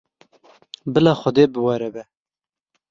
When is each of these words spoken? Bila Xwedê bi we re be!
Bila 0.93 1.11
Xwedê 1.21 1.43
bi 1.53 1.59
we 1.65 1.75
re 1.81 1.89
be! 1.95 2.03